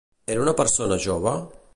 [0.35, 1.35] Era una persona jove?